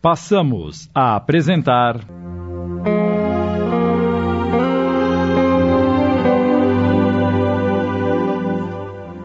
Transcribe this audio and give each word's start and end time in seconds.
Passamos 0.00 0.88
a 0.94 1.16
apresentar. 1.16 1.98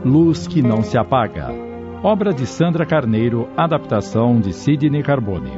Luz 0.03 0.47
que 0.47 0.63
não 0.63 0.81
se 0.81 0.97
apaga. 0.97 1.49
Obra 2.01 2.33
de 2.33 2.47
Sandra 2.47 2.87
Carneiro, 2.87 3.47
adaptação 3.55 4.41
de 4.41 4.51
Sidney 4.51 5.03
Carbone. 5.03 5.51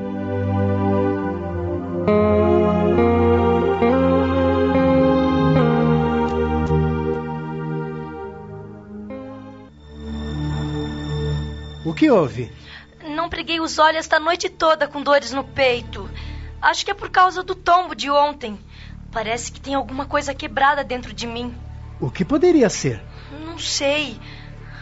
O 11.86 11.94
que 11.94 12.10
houve? 12.10 12.52
Não 13.26 13.30
preguei 13.30 13.60
os 13.60 13.80
olhos 13.80 14.02
esta 14.02 14.20
noite 14.20 14.50
toda 14.50 14.88
com 14.88 15.02
dores 15.02 15.32
no 15.32 15.44
peito. 15.44 16.08
Acho 16.62 16.86
que 16.86 16.92
é 16.92 16.94
por 16.94 17.10
causa 17.10 17.42
do 17.42 17.56
tombo 17.56 17.96
de 17.96 18.08
ontem. 18.08 18.60
Parece 19.12 19.52
que 19.52 19.60
tem 19.60 19.74
alguma 19.74 20.06
coisa 20.06 20.32
quebrada 20.32 20.84
dentro 20.84 21.12
de 21.12 21.26
mim. 21.26 21.52
O 22.00 22.12
que 22.12 22.24
poderia 22.24 22.70
ser? 22.70 23.02
Não 23.44 23.58
sei. 23.58 24.20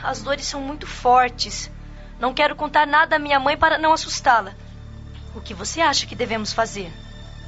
As 0.04 0.22
dores 0.22 0.46
são 0.46 0.60
muito 0.60 0.86
fortes. 0.86 1.72
Não 2.20 2.34
quero 2.34 2.54
contar 2.54 2.86
nada 2.86 3.16
à 3.16 3.20
minha 3.20 3.40
mãe 3.40 3.56
para 3.56 3.78
não 3.78 3.94
assustá-la. 3.94 4.52
O 5.34 5.40
que 5.40 5.54
você 5.54 5.80
acha 5.80 6.06
que 6.06 6.14
devemos 6.14 6.52
fazer? 6.52 6.92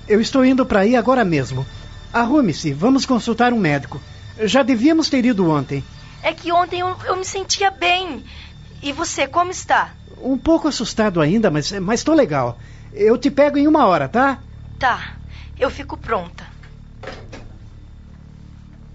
Eu 0.07 0.21
estou 0.21 0.45
indo 0.45 0.65
para 0.65 0.79
aí 0.79 0.95
agora 0.95 1.25
mesmo. 1.25 1.67
Arrume-se, 2.13 2.71
vamos 2.71 3.05
consultar 3.05 3.51
um 3.51 3.59
médico. 3.59 3.99
Já 4.43 4.63
devíamos 4.63 5.09
ter 5.09 5.25
ido 5.25 5.51
ontem. 5.51 5.83
É 6.23 6.33
que 6.33 6.53
ontem 6.53 6.79
eu, 6.79 6.95
eu 7.03 7.17
me 7.17 7.25
sentia 7.25 7.69
bem. 7.69 8.23
E 8.81 8.93
você, 8.93 9.27
como 9.27 9.51
está? 9.51 9.93
Um 10.21 10.37
pouco 10.37 10.67
assustado 10.67 11.21
ainda, 11.21 11.51
mas 11.51 11.71
mas 11.73 12.03
tô 12.03 12.13
legal. 12.13 12.57
Eu 12.93 13.17
te 13.17 13.29
pego 13.29 13.57
em 13.57 13.67
uma 13.67 13.85
hora, 13.85 14.07
tá? 14.07 14.39
Tá, 14.79 15.15
eu 15.59 15.69
fico 15.69 15.97
pronta. 15.97 16.45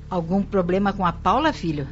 Algum 0.08 0.42
problema 0.42 0.92
com 0.92 1.06
a 1.06 1.12
Paula, 1.12 1.52
filho? 1.52 1.86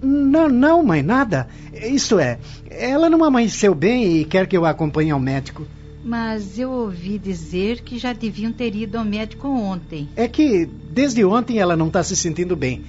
Não, 0.00 0.48
não, 0.48 0.82
mãe, 0.82 1.02
nada. 1.02 1.48
Isto 1.72 2.18
é, 2.18 2.38
ela 2.70 3.10
não 3.10 3.24
amanheceu 3.24 3.74
bem 3.74 4.18
e 4.18 4.24
quer 4.24 4.46
que 4.46 4.56
eu 4.56 4.64
a 4.64 4.70
acompanhe 4.70 5.10
ao 5.10 5.20
médico. 5.20 5.66
Mas 6.04 6.58
eu 6.58 6.70
ouvi 6.70 7.18
dizer 7.18 7.82
que 7.82 7.98
já 7.98 8.12
deviam 8.12 8.52
ter 8.52 8.74
ido 8.74 8.96
ao 8.96 9.04
médico 9.04 9.48
ontem. 9.48 10.08
É 10.16 10.28
que 10.28 10.64
desde 10.64 11.24
ontem 11.24 11.58
ela 11.58 11.76
não 11.76 11.88
está 11.88 12.02
se 12.02 12.16
sentindo 12.16 12.56
bem. 12.56 12.84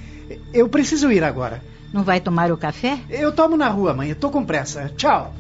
Eu 0.54 0.70
preciso 0.70 1.12
ir 1.12 1.24
agora. 1.24 1.64
Não 1.92 2.04
vai 2.04 2.22
tomar 2.22 2.52
o 2.52 2.58
café? 2.58 3.00
Eu 3.10 3.32
tomo 3.32 3.58
na 3.58 3.68
rua, 3.68 3.94
mãe. 3.94 4.10
Eu 4.10 4.16
tô 4.16 4.30
com 4.30 4.46
pressa. 4.46 4.92
Tchau. 4.96 5.34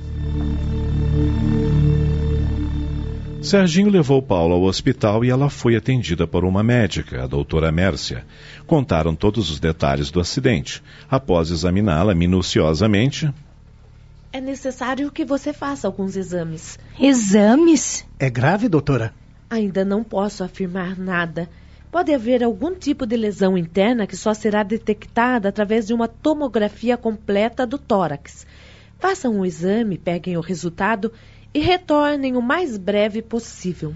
Serginho 3.41 3.89
levou 3.89 4.21
Paula 4.21 4.53
ao 4.53 4.63
hospital 4.63 5.25
e 5.25 5.29
ela 5.29 5.49
foi 5.49 5.75
atendida 5.75 6.27
por 6.27 6.45
uma 6.45 6.61
médica, 6.61 7.23
a 7.23 7.27
doutora 7.27 7.71
Mércia. 7.71 8.25
Contaram 8.67 9.15
todos 9.15 9.49
os 9.49 9.59
detalhes 9.59 10.11
do 10.11 10.19
acidente. 10.19 10.83
Após 11.09 11.49
examiná-la 11.49 12.13
minuciosamente. 12.13 13.33
É 14.31 14.39
necessário 14.39 15.09
que 15.09 15.25
você 15.25 15.51
faça 15.51 15.87
alguns 15.87 16.15
exames. 16.15 16.77
Exames? 16.99 18.05
É 18.19 18.29
grave, 18.29 18.67
doutora? 18.67 19.15
Ainda 19.49 19.83
não 19.83 20.03
posso 20.03 20.43
afirmar 20.43 20.95
nada. 20.95 21.49
Pode 21.89 22.13
haver 22.13 22.43
algum 22.43 22.75
tipo 22.75 23.07
de 23.07 23.17
lesão 23.17 23.57
interna 23.57 24.05
que 24.05 24.15
só 24.15 24.31
será 24.31 24.61
detectada 24.61 25.49
através 25.49 25.87
de 25.87 25.93
uma 25.93 26.07
tomografia 26.07 26.95
completa 26.95 27.65
do 27.65 27.79
tórax. 27.79 28.45
Façam 28.99 29.33
um 29.39 29.45
exame, 29.45 29.97
peguem 29.97 30.35
o 30.35 30.41
resultado 30.41 31.11
e 31.53 31.59
retornem 31.59 32.35
o 32.35 32.41
mais 32.41 32.77
breve 32.77 33.21
possível. 33.21 33.95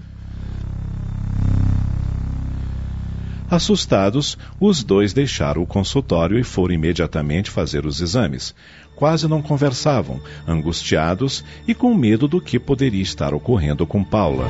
Assustados, 3.50 4.38
os 4.58 4.82
dois 4.82 5.12
deixaram 5.12 5.62
o 5.62 5.66
consultório 5.66 6.38
e 6.38 6.42
foram 6.42 6.74
imediatamente 6.74 7.50
fazer 7.50 7.84
os 7.84 8.00
exames. 8.00 8.54
Quase 8.96 9.28
não 9.28 9.42
conversavam, 9.42 10.20
angustiados 10.48 11.44
e 11.68 11.74
com 11.74 11.94
medo 11.94 12.26
do 12.26 12.40
que 12.40 12.58
poderia 12.58 13.02
estar 13.02 13.34
ocorrendo 13.34 13.86
com 13.86 14.02
Paula. 14.02 14.48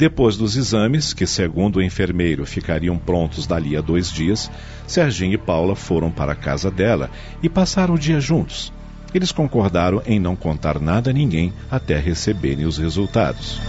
Depois 0.00 0.34
dos 0.34 0.56
exames, 0.56 1.12
que 1.12 1.26
segundo 1.26 1.76
o 1.76 1.82
enfermeiro 1.82 2.46
ficariam 2.46 2.96
prontos 2.96 3.46
dali 3.46 3.76
a 3.76 3.82
dois 3.82 4.10
dias, 4.10 4.50
Serginho 4.86 5.34
e 5.34 5.36
Paula 5.36 5.76
foram 5.76 6.10
para 6.10 6.32
a 6.32 6.34
casa 6.34 6.70
dela 6.70 7.10
e 7.42 7.50
passaram 7.50 7.96
o 7.96 7.98
dia 7.98 8.18
juntos. 8.18 8.72
Eles 9.12 9.30
concordaram 9.30 10.02
em 10.06 10.18
não 10.18 10.34
contar 10.34 10.80
nada 10.80 11.10
a 11.10 11.12
ninguém 11.12 11.52
até 11.70 11.98
receberem 11.98 12.64
os 12.64 12.78
resultados. 12.78 13.60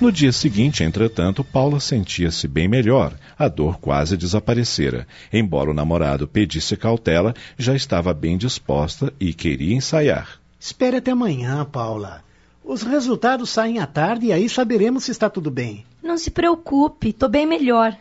No 0.00 0.10
dia 0.10 0.32
seguinte, 0.32 0.82
entretanto, 0.82 1.44
Paula 1.44 1.78
sentia-se 1.78 2.48
bem 2.48 2.66
melhor. 2.66 3.12
A 3.38 3.46
dor 3.46 3.78
quase 3.78 4.16
desaparecera. 4.16 5.06
Embora 5.30 5.70
o 5.70 5.74
namorado 5.74 6.26
pedisse 6.26 6.78
cautela, 6.78 7.34
já 7.58 7.76
estava 7.76 8.14
bem 8.14 8.38
disposta 8.38 9.12
e 9.20 9.34
queria 9.34 9.76
ensaiar. 9.76 10.40
Espere 10.58 10.96
até 10.96 11.10
amanhã, 11.10 11.62
Paula. 11.66 12.26
Os 12.64 12.82
resultados 12.82 13.50
saem 13.50 13.78
à 13.78 13.86
tarde 13.86 14.26
e 14.26 14.32
aí 14.32 14.48
saberemos 14.48 15.04
se 15.04 15.10
está 15.10 15.30
tudo 15.30 15.50
bem. 15.50 15.84
Não 16.02 16.18
se 16.18 16.30
preocupe, 16.30 17.12
tô 17.12 17.28
bem 17.28 17.46
melhor. 17.46 17.96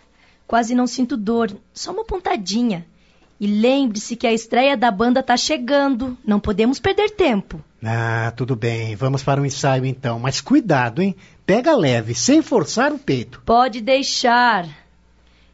Quase 0.45 0.73
não 0.75 0.88
sinto 0.88 1.18
dor, 1.18 1.51
só 1.73 1.91
uma 1.91 2.06
pontadinha. 2.06 2.85
E 3.40 3.46
lembre-se 3.46 4.16
que 4.16 4.25
a 4.25 4.34
estreia 4.34 4.75
da 4.75 4.90
banda 4.90 5.22
tá 5.22 5.38
chegando. 5.38 6.17
Não 6.25 6.40
podemos 6.40 6.79
perder 6.79 7.12
tempo. 7.12 7.62
Ah, 7.84 8.34
tudo 8.35 8.56
bem. 8.56 8.96
Vamos 8.96 9.22
para 9.22 9.41
o 9.41 9.46
ensaio 9.46 9.85
então. 9.85 10.19
Mas 10.19 10.41
cuidado, 10.41 11.01
hein? 11.01 11.16
Pega 11.46 11.75
leve, 11.75 12.16
sem 12.16 12.41
forçar 12.41 12.91
o 12.91 12.97
peito. 12.97 13.41
Pode 13.46 13.79
deixar. 13.79 14.67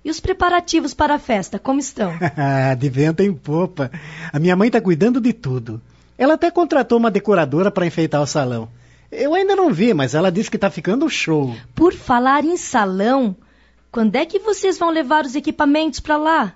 E 0.03 0.09
os 0.09 0.19
preparativos 0.19 0.93
para 0.93 1.15
a 1.15 1.19
festa, 1.19 1.59
como 1.59 1.79
estão? 1.79 2.13
de 2.77 2.89
vento 2.89 3.21
em 3.21 3.33
popa. 3.33 3.91
A 4.31 4.39
minha 4.39 4.55
mãe 4.55 4.71
tá 4.71 4.79
cuidando 4.79 5.19
de 5.19 5.33
tudo. 5.33 5.81
Ela 6.17 6.35
até 6.35 6.49
contratou 6.49 6.97
uma 6.97 7.11
decoradora 7.11 7.69
para 7.69 7.85
enfeitar 7.85 8.21
o 8.21 8.27
salão. 8.27 8.69
Eu 9.15 9.33
ainda 9.33 9.55
não 9.55 9.71
vi, 9.71 9.93
mas 9.93 10.15
ela 10.15 10.31
disse 10.31 10.49
que 10.49 10.57
tá 10.57 10.69
ficando 10.69 11.09
show. 11.09 11.55
Por 11.75 11.93
falar 11.93 12.43
em 12.43 12.57
salão, 12.57 13.35
quando 13.91 14.15
é 14.15 14.25
que 14.25 14.39
vocês 14.39 14.77
vão 14.77 14.89
levar 14.89 15.25
os 15.25 15.35
equipamentos 15.35 15.99
para 15.99 16.17
lá? 16.17 16.53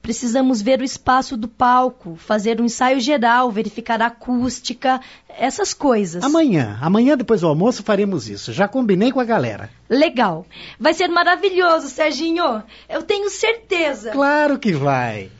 Precisamos 0.00 0.62
ver 0.62 0.80
o 0.80 0.84
espaço 0.84 1.36
do 1.36 1.46
palco, 1.46 2.16
fazer 2.16 2.58
um 2.58 2.64
ensaio 2.64 2.98
geral, 3.00 3.50
verificar 3.50 4.00
a 4.00 4.06
acústica, 4.06 4.98
essas 5.28 5.74
coisas. 5.74 6.24
Amanhã, 6.24 6.78
amanhã 6.80 7.18
depois 7.18 7.42
do 7.42 7.46
almoço 7.46 7.82
faremos 7.82 8.28
isso. 8.28 8.50
Já 8.50 8.66
combinei 8.66 9.12
com 9.12 9.20
a 9.20 9.24
galera. 9.24 9.68
Legal. 9.90 10.46
Vai 10.78 10.94
ser 10.94 11.08
maravilhoso, 11.08 11.88
Serginho. 11.88 12.62
Eu 12.88 13.02
tenho 13.02 13.28
certeza. 13.28 14.10
Claro 14.12 14.58
que 14.58 14.72
vai. 14.72 15.30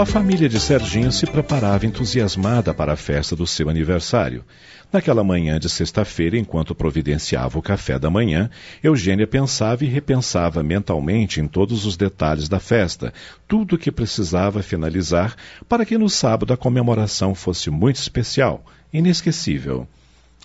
A 0.00 0.06
família 0.06 0.48
de 0.48 0.58
Serginho 0.58 1.12
se 1.12 1.26
preparava 1.26 1.84
entusiasmada 1.84 2.72
para 2.72 2.94
a 2.94 2.96
festa 2.96 3.36
do 3.36 3.46
seu 3.46 3.68
aniversário. 3.68 4.42
Naquela 4.90 5.22
manhã 5.22 5.60
de 5.60 5.68
sexta-feira, 5.68 6.38
enquanto 6.38 6.74
providenciava 6.74 7.58
o 7.58 7.62
café 7.62 7.98
da 7.98 8.08
manhã, 8.08 8.48
Eugênia 8.82 9.26
pensava 9.26 9.84
e 9.84 9.88
repensava 9.88 10.62
mentalmente 10.62 11.38
em 11.38 11.46
todos 11.46 11.84
os 11.84 11.98
detalhes 11.98 12.48
da 12.48 12.58
festa, 12.58 13.12
tudo 13.46 13.74
o 13.74 13.78
que 13.78 13.92
precisava 13.92 14.62
finalizar 14.62 15.36
para 15.68 15.84
que 15.84 15.98
no 15.98 16.08
sábado 16.08 16.54
a 16.54 16.56
comemoração 16.56 17.34
fosse 17.34 17.68
muito 17.68 17.96
especial, 17.96 18.64
inesquecível. 18.90 19.86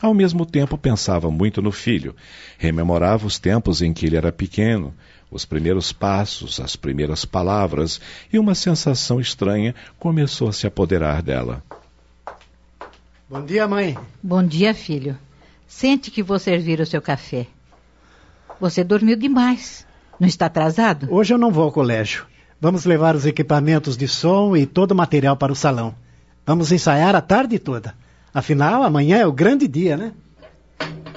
Ao 0.02 0.14
mesmo 0.14 0.46
tempo 0.46 0.78
pensava 0.78 1.32
muito 1.32 1.62
no 1.62 1.72
filho, 1.72 2.16
rememorava 2.58 3.26
os 3.26 3.40
tempos 3.40 3.82
em 3.82 3.94
que 3.94 4.06
ele 4.06 4.18
era 4.18 4.32
pequeno, 4.32 4.94
os 5.32 5.46
primeiros 5.46 5.92
passos, 5.92 6.60
as 6.60 6.76
primeiras 6.76 7.24
palavras, 7.24 8.02
e 8.32 8.38
uma 8.38 8.54
sensação 8.54 9.20
estranha 9.20 9.74
começou 9.98 10.50
a 10.50 10.54
se 10.54 10.68
apoderar 10.68 11.22
dela. 11.22 11.64
Bom 13.30 13.44
dia, 13.44 13.68
mãe. 13.68 13.98
Bom 14.22 14.44
dia, 14.44 14.74
filho. 14.74 15.18
Sente 15.66 16.12
que 16.12 16.22
vou 16.22 16.38
servir 16.38 16.80
o 16.80 16.86
seu 16.86 17.02
café. 17.02 17.48
Você 18.60 18.84
dormiu 18.84 19.18
demais. 19.18 19.86
Não 20.20 20.28
está 20.28 20.46
atrasado? 20.46 21.08
Hoje 21.10 21.34
eu 21.34 21.38
não 21.38 21.52
vou 21.52 21.64
ao 21.64 21.72
colégio. 21.72 22.26
Vamos 22.62 22.86
levar 22.86 23.16
os 23.16 23.26
equipamentos 23.26 23.98
de 23.98 24.08
som 24.08 24.56
e 24.56 24.66
todo 24.66 24.92
o 24.92 24.96
material 24.96 25.36
para 25.36 25.52
o 25.52 25.56
salão. 25.56 25.96
Vamos 26.46 26.72
ensaiar 26.72 27.16
a 27.16 27.22
tarde 27.22 27.60
toda. 27.60 27.96
Afinal, 28.36 28.84
amanhã 28.84 29.20
é 29.20 29.26
o 29.26 29.32
grande 29.32 29.66
dia, 29.66 29.96
né? 29.96 30.14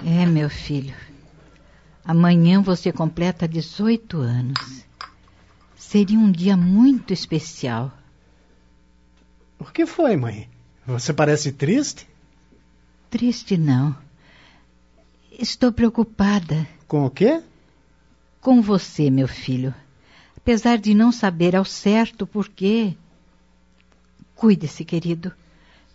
É, 0.06 0.24
meu 0.24 0.48
filho. 0.48 0.94
Amanhã 2.04 2.62
você 2.62 2.92
completa 2.92 3.48
18 3.48 4.18
anos. 4.18 4.84
Seria 5.76 6.16
um 6.16 6.30
dia 6.30 6.56
muito 6.56 7.12
especial. 7.12 7.92
O 9.58 9.64
que 9.64 9.84
foi, 9.84 10.14
mãe? 10.14 10.48
Você 10.86 11.12
parece 11.12 11.50
triste? 11.50 12.06
Triste 13.10 13.56
não. 13.56 13.96
Estou 15.36 15.72
preocupada. 15.72 16.68
Com 16.86 17.04
o 17.04 17.10
quê? 17.10 17.42
Com 18.40 18.62
você, 18.62 19.10
meu 19.10 19.26
filho. 19.26 19.74
apesar 20.36 20.78
de 20.78 20.94
não 20.94 21.10
saber 21.10 21.56
ao 21.56 21.64
certo 21.64 22.24
por 22.28 22.48
quê. 22.48 22.94
Cuide-se, 24.36 24.84
querido. 24.84 25.32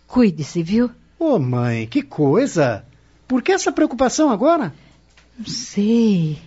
Cuide-se, 0.06 0.62
viu? 0.62 0.90
Ô, 1.18 1.38
mãe, 1.38 1.86
que 1.86 2.02
coisa! 2.02 2.84
Por 3.26 3.42
que 3.42 3.52
essa 3.52 3.72
preocupação 3.72 4.30
agora? 4.30 4.74
Não 5.38 5.46
sei. 5.46 6.38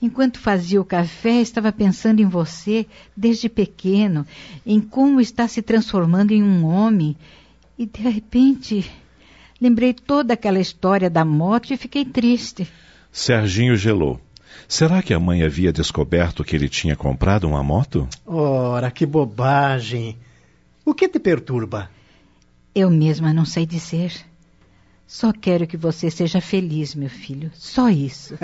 Enquanto 0.00 0.38
fazia 0.38 0.80
o 0.80 0.84
café, 0.84 1.40
estava 1.40 1.72
pensando 1.72 2.20
em 2.20 2.26
você 2.26 2.86
desde 3.16 3.48
pequeno, 3.48 4.24
em 4.64 4.80
como 4.80 5.20
está 5.20 5.48
se 5.48 5.60
transformando 5.60 6.32
em 6.32 6.42
um 6.42 6.64
homem. 6.64 7.16
E 7.76 7.84
de 7.84 8.00
repente, 8.00 8.90
lembrei 9.60 9.92
toda 9.92 10.34
aquela 10.34 10.60
história 10.60 11.10
da 11.10 11.24
moto 11.24 11.72
e 11.72 11.76
fiquei 11.76 12.04
triste. 12.04 12.68
Serginho 13.10 13.76
gelou. 13.76 14.20
Será 14.68 15.02
que 15.02 15.12
a 15.12 15.20
mãe 15.20 15.42
havia 15.42 15.72
descoberto 15.72 16.44
que 16.44 16.54
ele 16.54 16.68
tinha 16.68 16.94
comprado 16.94 17.48
uma 17.48 17.62
moto? 17.62 18.08
Ora, 18.26 18.90
que 18.90 19.04
bobagem! 19.04 20.16
O 20.84 20.94
que 20.94 21.08
te 21.08 21.18
perturba? 21.18 21.90
Eu 22.78 22.90
mesma 22.90 23.34
não 23.34 23.44
sei 23.44 23.66
dizer. 23.66 24.12
Só 25.04 25.32
quero 25.32 25.66
que 25.66 25.76
você 25.76 26.12
seja 26.12 26.40
feliz, 26.40 26.94
meu 26.94 27.10
filho. 27.10 27.50
Só 27.52 27.88
isso. 27.88 28.38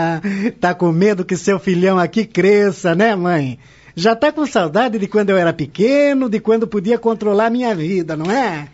tá 0.58 0.74
com 0.74 0.90
medo 0.90 1.22
que 1.22 1.36
seu 1.36 1.58
filhão 1.58 1.98
aqui 1.98 2.24
cresça, 2.24 2.94
né, 2.94 3.14
mãe? 3.14 3.58
Já 3.94 4.16
tá 4.16 4.32
com 4.32 4.46
saudade 4.46 4.98
de 4.98 5.06
quando 5.06 5.28
eu 5.28 5.36
era 5.36 5.52
pequeno, 5.52 6.30
de 6.30 6.40
quando 6.40 6.66
podia 6.66 6.98
controlar 6.98 7.50
minha 7.50 7.74
vida, 7.74 8.16
não 8.16 8.30
é? 8.30 8.68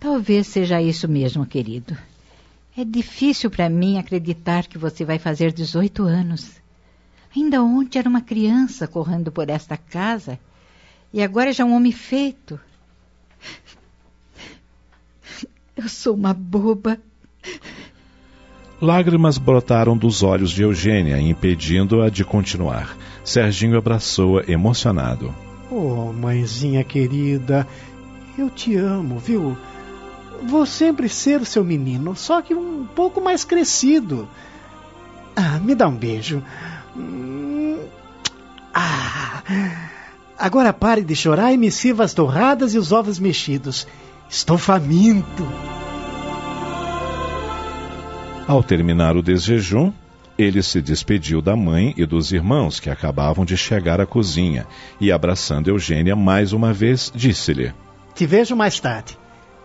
Talvez 0.00 0.46
seja 0.46 0.80
isso 0.80 1.06
mesmo, 1.06 1.44
querido. 1.44 1.94
É 2.74 2.86
difícil 2.86 3.50
para 3.50 3.68
mim 3.68 3.98
acreditar 3.98 4.66
que 4.66 4.78
você 4.78 5.04
vai 5.04 5.18
fazer 5.18 5.52
18 5.52 6.04
anos. 6.04 6.52
Ainda 7.36 7.62
ontem 7.62 7.98
era 7.98 8.08
uma 8.08 8.22
criança 8.22 8.88
correndo 8.88 9.30
por 9.30 9.50
esta 9.50 9.76
casa 9.76 10.40
e 11.12 11.20
agora 11.22 11.50
é 11.50 11.52
já 11.52 11.66
um 11.66 11.74
homem 11.74 11.92
feito. 11.92 12.58
Eu 15.78 15.88
sou 15.88 16.14
uma 16.14 16.34
boba. 16.34 16.98
Lágrimas 18.82 19.38
brotaram 19.38 19.96
dos 19.96 20.24
olhos 20.24 20.50
de 20.50 20.62
Eugênia, 20.62 21.20
impedindo-a 21.20 22.10
de 22.10 22.24
continuar. 22.24 22.96
Serginho 23.24 23.78
abraçou-a 23.78 24.42
emocionado. 24.50 25.32
Oh, 25.70 26.12
mãezinha 26.12 26.82
querida, 26.82 27.64
eu 28.36 28.50
te 28.50 28.74
amo, 28.74 29.20
viu? 29.20 29.56
Vou 30.42 30.66
sempre 30.66 31.08
ser 31.08 31.40
o 31.40 31.46
seu 31.46 31.62
menino, 31.62 32.16
só 32.16 32.42
que 32.42 32.54
um 32.54 32.84
pouco 32.84 33.20
mais 33.20 33.44
crescido. 33.44 34.28
Ah, 35.36 35.60
me 35.60 35.76
dá 35.76 35.86
um 35.86 35.94
beijo. 35.94 36.42
Hum, 36.96 37.78
ah, 38.74 39.44
agora 40.36 40.72
pare 40.72 41.02
de 41.02 41.14
chorar 41.14 41.52
e 41.52 41.56
me 41.56 41.70
sirva 41.70 42.02
as 42.02 42.14
torradas 42.14 42.74
e 42.74 42.78
os 42.78 42.90
ovos 42.90 43.20
mexidos. 43.20 43.86
Estou 44.28 44.58
faminto. 44.58 45.48
Ao 48.46 48.62
terminar 48.62 49.16
o 49.16 49.22
desjejum, 49.22 49.90
ele 50.36 50.62
se 50.62 50.82
despediu 50.82 51.40
da 51.40 51.56
mãe 51.56 51.94
e 51.96 52.04
dos 52.04 52.30
irmãos 52.30 52.78
que 52.78 52.90
acabavam 52.90 53.46
de 53.46 53.56
chegar 53.56 54.02
à 54.02 54.06
cozinha 54.06 54.66
e, 55.00 55.10
abraçando 55.10 55.68
Eugênia 55.68 56.14
mais 56.14 56.52
uma 56.52 56.74
vez, 56.74 57.10
disse-lhe: 57.14 57.72
Te 58.14 58.26
vejo 58.26 58.54
mais 58.54 58.78
tarde. 58.78 59.18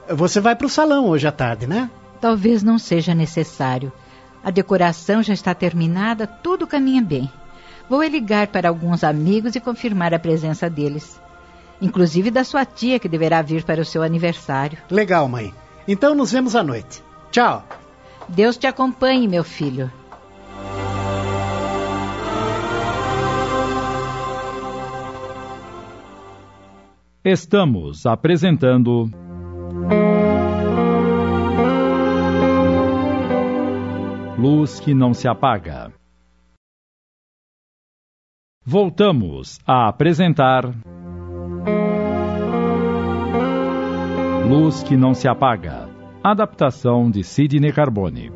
Você 0.10 0.40
vai 0.40 0.56
para 0.56 0.68
o 0.68 0.70
salão 0.70 1.08
hoje 1.08 1.28
à 1.28 1.32
tarde, 1.32 1.68
né? 1.68 1.90
Talvez 2.22 2.64
não 2.64 2.80
seja 2.80 3.14
necessário. 3.14 3.92
A 4.42 4.50
decoração 4.50 5.22
já 5.22 5.34
está 5.34 5.54
terminada, 5.54 6.26
tudo 6.26 6.66
caminha 6.66 7.02
bem. 7.02 7.30
Vou 7.90 8.02
ligar 8.02 8.48
para 8.48 8.70
alguns 8.70 9.04
amigos 9.04 9.56
e 9.56 9.60
confirmar 9.60 10.14
a 10.14 10.20
presença 10.20 10.70
deles 10.70 11.22
inclusive 11.84 12.32
da 12.32 12.46
sua 12.46 12.66
tia 12.66 12.98
que 12.98 13.10
deverá 13.10 13.42
vir 13.42 13.64
para 13.66 13.82
o 13.82 13.86
seu 13.86 14.02
aniversário. 14.02 14.78
Legal, 14.90 15.28
mãe. 15.28 15.54
Então 15.86 16.16
nos 16.16 16.32
vemos 16.32 16.56
à 16.56 16.64
noite. 16.64 17.04
Tchau. 17.30 17.64
Deus 18.30 18.56
te 18.56 18.66
acompanhe, 18.66 19.28
meu 19.28 19.44
filho. 19.44 19.92
Estamos 27.26 28.06
apresentando. 28.06 29.10
Luz 34.38 34.80
que 34.80 34.94
não 34.94 35.14
se 35.14 35.28
apaga. 35.28 35.94
Voltamos 38.66 39.60
a 39.68 39.90
apresentar. 39.90 40.74
Luz 44.48 44.84
que 44.84 44.96
não 44.96 45.14
se 45.14 45.28
apaga. 45.28 45.90
Adaptação 46.24 47.10
de 47.10 47.24
Sidney 47.24 47.72
Carbone. 47.72 48.32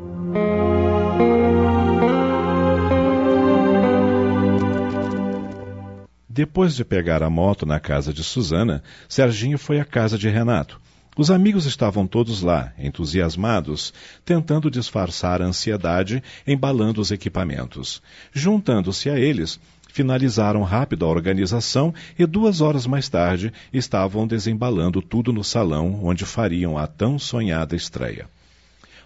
Depois 6.28 6.76
de 6.76 6.84
pegar 6.84 7.22
a 7.22 7.28
moto 7.28 7.66
na 7.66 7.80
casa 7.80 8.12
de 8.12 8.22
Susana, 8.22 8.82
Serginho 9.08 9.58
foi 9.58 9.80
à 9.80 9.84
casa 9.84 10.16
de 10.16 10.28
Renato. 10.28 10.80
Os 11.16 11.32
amigos 11.32 11.66
estavam 11.66 12.06
todos 12.06 12.42
lá, 12.42 12.72
entusiasmados, 12.78 13.92
tentando 14.24 14.70
disfarçar 14.70 15.42
a 15.42 15.46
ansiedade, 15.46 16.22
embalando 16.46 17.00
os 17.00 17.10
equipamentos. 17.10 18.00
Juntando-se 18.32 19.10
a 19.10 19.18
eles, 19.18 19.58
finalizaram 19.88 20.62
rápido 20.62 21.04
a 21.04 21.08
organização 21.08 21.92
e 22.18 22.24
duas 22.24 22.60
horas 22.60 22.86
mais 22.86 23.08
tarde 23.08 23.52
estavam 23.72 24.26
desembalando 24.26 25.02
tudo 25.02 25.32
no 25.32 25.42
salão 25.42 26.00
onde 26.04 26.24
fariam 26.24 26.78
a 26.78 26.86
tão 26.86 27.18
sonhada 27.18 27.74
estreia. 27.74 28.28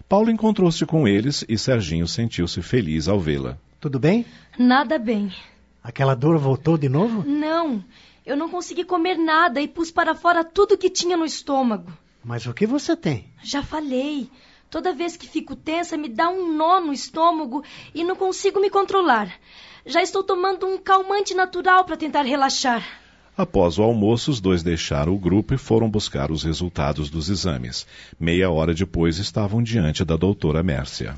Paulo 0.07 0.29
encontrou-se 0.29 0.85
com 0.85 1.07
eles 1.07 1.43
e 1.49 1.57
Serginho 1.57 2.07
sentiu-se 2.07 2.61
feliz 2.61 3.07
ao 3.07 3.19
vê-la. 3.19 3.57
Tudo 3.79 3.99
bem? 3.99 4.25
Nada 4.57 4.99
bem. 4.99 5.31
Aquela 5.83 6.15
dor 6.15 6.37
voltou 6.37 6.77
de 6.77 6.87
novo? 6.87 7.23
Não. 7.27 7.83
Eu 8.25 8.37
não 8.37 8.49
consegui 8.49 8.85
comer 8.85 9.17
nada 9.17 9.59
e 9.59 9.67
pus 9.67 9.91
para 9.91 10.15
fora 10.15 10.43
tudo 10.43 10.77
que 10.77 10.89
tinha 10.89 11.17
no 11.17 11.25
estômago. 11.25 11.91
Mas 12.23 12.45
o 12.45 12.53
que 12.53 12.65
você 12.65 12.95
tem? 12.95 13.25
Já 13.43 13.61
falei. 13.61 14.29
Toda 14.73 14.91
vez 14.91 15.15
que 15.15 15.27
fico 15.27 15.55
tensa, 15.55 15.95
me 15.95 16.09
dá 16.09 16.29
um 16.29 16.51
nó 16.51 16.81
no 16.81 16.91
estômago 16.91 17.63
e 17.93 18.03
não 18.03 18.15
consigo 18.15 18.59
me 18.59 18.71
controlar. 18.71 19.31
Já 19.85 20.01
estou 20.01 20.23
tomando 20.23 20.65
um 20.65 20.79
calmante 20.79 21.35
natural 21.35 21.85
para 21.85 21.95
tentar 21.95 22.23
relaxar. 22.23 22.83
Após 23.37 23.77
o 23.77 23.83
almoço, 23.83 24.31
os 24.31 24.41
dois 24.41 24.63
deixaram 24.63 25.13
o 25.13 25.19
grupo 25.19 25.53
e 25.53 25.59
foram 25.59 25.87
buscar 25.87 26.31
os 26.31 26.41
resultados 26.43 27.11
dos 27.11 27.29
exames. 27.29 27.85
Meia 28.19 28.49
hora 28.49 28.73
depois, 28.73 29.19
estavam 29.19 29.61
diante 29.61 30.03
da 30.03 30.17
doutora 30.17 30.63
Mércia. 30.63 31.15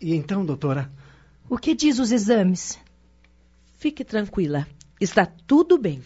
E 0.00 0.16
então, 0.16 0.44
doutora? 0.44 0.90
O 1.48 1.56
que 1.56 1.72
diz 1.72 2.00
os 2.00 2.10
exames? 2.10 2.80
Fique 3.78 4.02
tranquila. 4.02 4.66
Está 5.00 5.24
tudo 5.24 5.78
bem. 5.78 6.02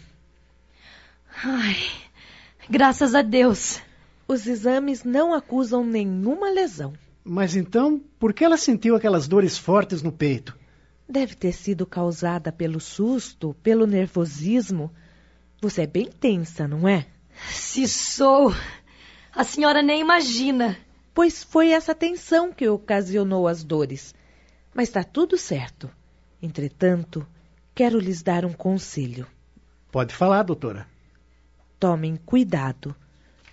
Ai, 1.42 1.78
graças 2.68 3.14
a 3.14 3.23
Deus. 3.23 3.80
Os 4.28 4.47
exames 4.47 5.04
não 5.04 5.33
acusam 5.33 5.85
nenhuma 5.85 6.50
lesão. 6.50 6.95
Mas 7.23 7.54
então, 7.54 8.00
por 8.18 8.33
que 8.33 8.45
ela 8.45 8.56
sentiu 8.56 8.97
aquelas 8.97 9.28
dores 9.28 9.56
fortes 9.56 10.02
no 10.02 10.11
peito? 10.11 10.56
Deve 11.09 11.37
ter 11.37 11.52
sido 11.52 11.87
causada 11.87 12.50
pelo 12.50 12.80
susto, 12.80 13.54
pelo 13.62 13.87
nervosismo. 13.87 14.92
Você 15.61 15.83
é 15.83 15.87
bem 15.87 16.06
tensa, 16.06 16.66
não 16.66 16.88
é? 16.88 17.06
Se 17.50 17.87
sou. 17.87 18.52
A 19.33 19.45
senhora 19.45 19.83
nem 19.83 20.00
imagina. 20.00 20.76
Pois 21.14 21.45
foi 21.45 21.71
essa 21.71 21.95
tensão 21.95 22.52
que 22.52 22.68
ocasionou 22.68 23.47
as 23.47 23.62
dores. 23.62 24.12
Mas 24.75 24.88
está 24.88 25.04
tudo 25.04 25.38
certo. 25.38 25.88
Entretanto, 26.42 27.26
quero 27.75 27.99
lhes 27.99 28.23
dar 28.23 28.45
um 28.45 28.52
conselho. 28.52 29.26
Pode 29.92 30.12
falar, 30.12 30.42
doutora. 30.42 30.87
Tomem 31.78 32.16
cuidado. 32.16 32.95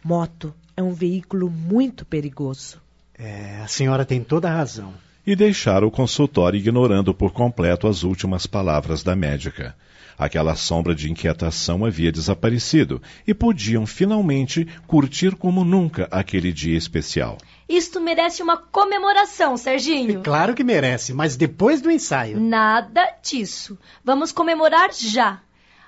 Moto 0.03 0.53
é 0.75 0.81
um 0.81 0.93
veículo 0.93 1.49
muito 1.49 2.05
perigoso. 2.05 2.81
É, 3.17 3.61
a 3.63 3.67
senhora 3.67 4.05
tem 4.05 4.23
toda 4.23 4.49
a 4.49 4.55
razão. 4.55 4.93
E 5.25 5.35
deixaram 5.35 5.87
o 5.87 5.91
consultório 5.91 6.57
ignorando 6.57 7.13
por 7.13 7.31
completo 7.31 7.87
as 7.87 8.03
últimas 8.03 8.45
palavras 8.45 9.03
da 9.03 9.15
médica. 9.15 9.75
Aquela 10.17 10.55
sombra 10.55 10.93
de 10.93 11.11
inquietação 11.11 11.85
havia 11.85 12.11
desaparecido 12.11 13.01
e 13.25 13.33
podiam 13.33 13.85
finalmente 13.85 14.67
curtir 14.85 15.35
como 15.35 15.63
nunca 15.63 16.07
aquele 16.11 16.51
dia 16.51 16.77
especial. 16.77 17.37
Isto 17.67 17.99
merece 17.99 18.43
uma 18.43 18.57
comemoração, 18.57 19.57
Serginho. 19.57 20.19
É 20.19 20.23
claro 20.23 20.53
que 20.53 20.63
merece, 20.63 21.13
mas 21.13 21.35
depois 21.35 21.81
do 21.81 21.89
ensaio. 21.89 22.39
Nada 22.39 23.15
disso. 23.23 23.77
Vamos 24.03 24.31
comemorar 24.31 24.93
já. 24.93 25.41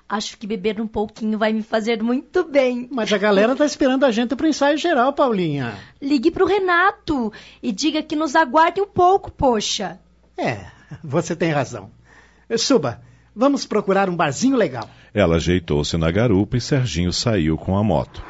Acho 0.08 0.38
que 0.38 0.46
beber 0.46 0.80
um 0.80 0.88
pouquinho 0.88 1.38
vai 1.38 1.52
me 1.52 1.64
fazer 1.64 2.04
muito 2.04 2.44
bem. 2.44 2.88
Mas 2.92 3.12
a 3.12 3.18
galera 3.18 3.56
tá 3.56 3.66
esperando 3.66 4.06
a 4.06 4.12
gente 4.12 4.36
pro 4.36 4.48
ensaio 4.48 4.78
geral, 4.78 5.14
Paulinha. 5.14 5.74
Ligue 6.00 6.30
pro 6.30 6.46
Renato 6.46 7.34
e 7.62 7.72
diga 7.72 8.04
que 8.04 8.16
nos 8.16 8.36
aguarde 8.36 8.80
um 8.80 8.88
pouco, 8.88 9.32
poxa. 9.32 10.00
É, 10.38 10.66
você 11.04 11.36
tem 11.36 11.52
razão. 11.52 11.90
Suba, 12.56 13.02
vamos 13.36 13.66
procurar 13.66 14.08
um 14.08 14.16
barzinho 14.16 14.56
legal. 14.56 14.88
Ela 15.12 15.38
ajeitou-se 15.38 15.98
na 15.98 16.12
garupa 16.12 16.56
e 16.56 16.62
Serginho 16.62 17.12
saiu 17.12 17.58
com 17.58 17.76
a 17.76 17.84
moto. 17.84 18.24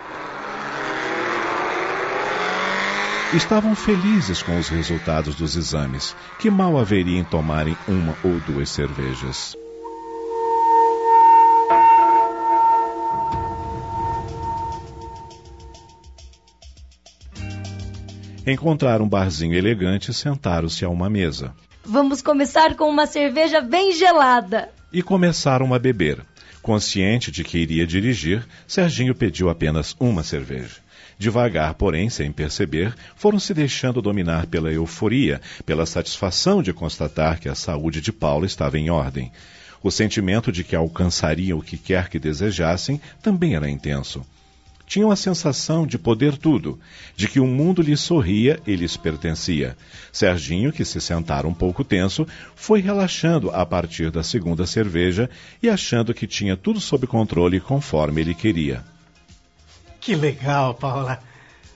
Estavam 3.34 3.75
felizes 3.75 4.41
com 4.41 4.58
os 4.58 4.70
resultados 4.70 5.36
dos 5.36 5.58
exames. 5.58 6.15
Que 6.39 6.50
mal 6.50 6.77
haveria 6.77 7.20
em 7.20 7.24
tomarem 7.25 7.75
uma 7.86 8.15
ou 8.24 8.39
duas 8.39 8.70
cervejas? 8.70 9.58
Encontraram 18.47 19.05
um 19.05 19.09
barzinho 19.09 19.55
elegante 19.55 20.11
e 20.11 20.13
sentaram-se 20.13 20.85
a 20.85 20.89
uma 20.89 21.09
mesa. 21.09 21.51
Vamos 21.83 22.21
começar 22.21 22.75
com 22.75 22.87
uma 22.87 23.07
cerveja 23.07 23.59
bem 23.59 23.91
gelada. 23.91 24.69
E 24.93 25.01
começaram 25.01 25.73
a 25.73 25.79
beber. 25.79 26.23
Consciente 26.61 27.31
de 27.31 27.43
que 27.43 27.57
iria 27.57 27.87
dirigir, 27.87 28.47
Serginho 28.67 29.15
pediu 29.15 29.49
apenas 29.49 29.95
uma 29.99 30.21
cerveja. 30.21 30.77
Devagar, 31.17 31.73
porém, 31.73 32.07
sem 32.07 32.31
perceber, 32.31 32.93
foram 33.15 33.39
se 33.39 33.51
deixando 33.51 33.99
dominar 33.99 34.45
pela 34.45 34.71
euforia, 34.71 35.41
pela 35.65 35.85
satisfação 35.87 36.61
de 36.61 36.71
constatar 36.71 37.39
que 37.39 37.49
a 37.49 37.55
saúde 37.55 37.99
de 37.99 38.11
Paula 38.11 38.45
estava 38.45 38.77
em 38.77 38.91
ordem. 38.91 39.31
O 39.81 39.89
sentimento 39.89 40.51
de 40.51 40.63
que 40.63 40.75
alcançariam 40.75 41.57
o 41.57 41.63
que 41.63 41.77
quer 41.77 42.09
que 42.09 42.19
desejassem 42.19 43.01
também 43.23 43.55
era 43.55 43.69
intenso 43.69 44.23
tinham 44.85 45.11
a 45.11 45.15
sensação 45.15 45.85
de 45.85 45.97
poder 45.97 46.37
tudo, 46.37 46.79
de 47.15 47.27
que 47.27 47.39
o 47.39 47.47
mundo 47.47 47.81
lhes 47.81 47.99
sorria 47.99 48.59
e 48.65 48.75
lhes 48.75 48.95
pertencia. 48.95 49.75
Serginho, 50.11 50.71
que 50.71 50.85
se 50.85 51.01
sentara 51.01 51.47
um 51.47 51.53
pouco 51.53 51.83
tenso, 51.83 52.27
foi 52.55 52.81
relaxando 52.81 53.49
a 53.51 53.65
partir 53.65 54.11
da 54.11 54.23
segunda 54.23 54.65
cerveja 54.65 55.29
e 55.61 55.69
achando 55.69 56.13
que 56.13 56.27
tinha 56.27 56.55
tudo 56.55 56.79
sob 56.79 57.07
controle 57.07 57.59
conforme 57.59 58.21
ele 58.21 58.33
queria. 58.33 58.83
Que 59.99 60.15
legal, 60.15 60.75
Paula. 60.75 61.19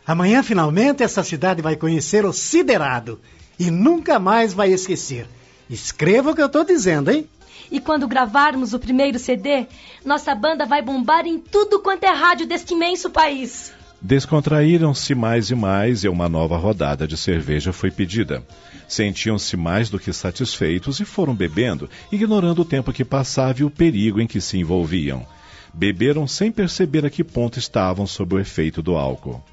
Amanhã, 0.06 0.42
finalmente, 0.44 1.04
essa 1.04 1.24
cidade 1.24 1.62
vai 1.62 1.76
conhecer 1.76 2.26
o 2.26 2.34
Siderado 2.34 3.20
e 3.60 3.70
nunca 3.70 4.20
mais 4.20 4.54
vai 4.54 4.72
esquecer. 4.72 5.28
Escreva 5.70 6.32
o 6.32 6.36
que 6.36 6.42
eu 6.42 6.48
estou 6.48 6.64
dizendo, 6.64 7.12
hein? 7.12 7.28
E 7.72 7.80
quando 7.80 8.08
gravarmos 8.08 8.74
o 8.74 8.80
primeiro 8.80 9.20
CD, 9.20 9.68
nossa 10.04 10.34
banda 10.34 10.66
vai 10.66 10.82
bombar 10.82 11.26
em 11.28 11.40
tudo 11.40 11.80
quanto 11.80 12.04
é 12.04 12.12
rádio 12.12 12.48
deste 12.48 12.74
imenso 12.74 13.10
país. 13.10 13.72
Descontraíram-se 14.02 15.14
mais 15.14 15.50
e 15.50 15.56
mais 15.56 16.04
e 16.04 16.08
uma 16.08 16.30
nova 16.30 16.58
rodada 16.58 17.06
de 17.06 17.18
cerveja 17.18 17.74
foi 17.74 17.92
pedida. 17.92 18.44
Sentiam-se 18.88 19.58
mais 19.58 19.90
do 19.90 20.00
que 20.00 20.14
satisfeitos 20.14 21.00
e 21.00 21.06
foram 21.06 21.36
bebendo, 21.36 21.90
ignorando 22.12 22.62
o 22.62 22.66
tempo 22.66 22.94
que 22.94 23.04
passava 23.04 23.60
e 23.60 23.64
o 23.64 23.70
perigo 23.70 24.22
em 24.22 24.26
que 24.26 24.40
se 24.40 24.58
envolviam. 24.58 25.28
Beberam 25.74 26.26
sem 26.26 26.52
perceber 26.52 27.06
a 27.06 27.10
que 27.10 27.24
ponto 27.24 27.60
estavam 27.60 28.08
sob 28.08 28.36
o 28.36 28.40
efeito 28.40 28.82
do 28.82 28.96
álcool. 28.96 29.44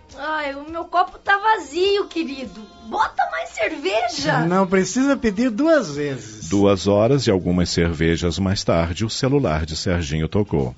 Ai, 0.46 0.54
o 0.54 0.70
meu 0.70 0.84
copo 0.84 1.18
tá 1.18 1.36
vazio, 1.38 2.06
querido. 2.06 2.62
Bota 2.84 3.28
mais 3.32 3.48
cerveja. 3.48 4.42
Não 4.46 4.64
precisa 4.64 5.16
pedir 5.16 5.50
duas 5.50 5.96
vezes. 5.96 6.48
Duas 6.48 6.86
horas 6.86 7.26
e 7.26 7.32
algumas 7.32 7.68
cervejas 7.68 8.38
mais 8.38 8.62
tarde, 8.62 9.04
o 9.04 9.10
celular 9.10 9.66
de 9.66 9.76
Serginho 9.76 10.28
tocou. 10.28 10.72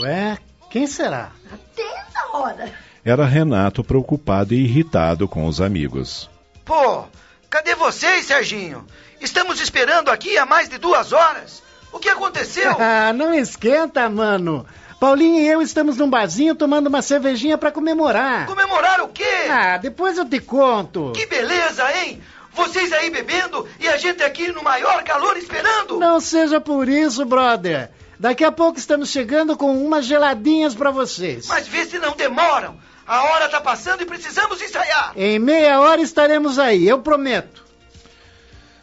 Ué, 0.00 0.38
quem 0.70 0.88
será? 0.88 1.30
Até 1.52 1.82
essa 1.82 2.36
hora. 2.36 2.72
Era 3.04 3.24
Renato 3.24 3.84
preocupado 3.84 4.54
e 4.54 4.64
irritado 4.64 5.28
com 5.28 5.46
os 5.46 5.60
amigos. 5.60 6.28
Pô, 6.64 7.04
cadê 7.48 7.76
vocês, 7.76 8.26
Serginho? 8.26 8.84
Estamos 9.20 9.60
esperando 9.60 10.08
aqui 10.08 10.36
há 10.36 10.44
mais 10.44 10.68
de 10.68 10.78
duas 10.78 11.12
horas. 11.12 11.62
O 11.92 12.00
que 12.00 12.08
aconteceu? 12.08 12.74
Ah, 12.80 13.12
não 13.12 13.32
esquenta, 13.32 14.10
mano. 14.10 14.66
Paulinho 15.02 15.40
e 15.40 15.48
eu 15.48 15.60
estamos 15.60 15.96
num 15.96 16.08
barzinho 16.08 16.54
tomando 16.54 16.86
uma 16.86 17.02
cervejinha 17.02 17.58
para 17.58 17.72
comemorar. 17.72 18.46
Comemorar 18.46 19.00
o 19.00 19.08
quê? 19.08 19.48
Ah, 19.50 19.76
depois 19.76 20.16
eu 20.16 20.24
te 20.24 20.38
conto. 20.38 21.10
Que 21.12 21.26
beleza, 21.26 21.82
hein? 21.96 22.22
Vocês 22.52 22.92
aí 22.92 23.10
bebendo 23.10 23.66
e 23.80 23.88
a 23.88 23.96
gente 23.96 24.22
aqui 24.22 24.52
no 24.52 24.62
maior 24.62 25.02
calor 25.02 25.36
esperando. 25.36 25.98
Não 25.98 26.20
seja 26.20 26.60
por 26.60 26.88
isso, 26.88 27.24
brother. 27.24 27.90
Daqui 28.16 28.44
a 28.44 28.52
pouco 28.52 28.78
estamos 28.78 29.08
chegando 29.08 29.56
com 29.56 29.76
umas 29.76 30.04
geladinhas 30.04 30.72
para 30.72 30.92
vocês. 30.92 31.48
Mas 31.48 31.66
vê 31.66 31.84
se 31.84 31.98
não 31.98 32.12
demoram. 32.14 32.76
A 33.04 33.24
hora 33.24 33.48
tá 33.48 33.60
passando 33.60 34.02
e 34.02 34.06
precisamos 34.06 34.62
ensaiar. 34.62 35.14
Em 35.16 35.36
meia 35.36 35.80
hora 35.80 36.00
estaremos 36.00 36.60
aí, 36.60 36.86
eu 36.86 37.00
prometo. 37.00 37.64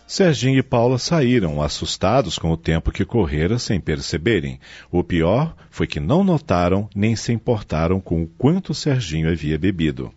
Serginho 0.10 0.58
e 0.58 0.64
Paula 0.64 0.98
saíram 0.98 1.62
assustados 1.62 2.40
com 2.40 2.50
o 2.50 2.58
tempo 2.58 2.92
que 2.92 3.06
correra 3.06 3.60
sem 3.60 3.80
perceberem. 3.80 4.60
O 4.92 5.04
pior 5.04 5.56
foi 5.70 5.86
que 5.86 6.00
não 6.00 6.24
notaram 6.24 6.90
nem 6.96 7.16
se 7.16 7.32
importaram 7.32 8.02
com 8.02 8.24
o 8.24 8.28
quanto 8.28 8.74
Serginho 8.74 9.30
havia 9.30 9.56
bebido. 9.56 10.12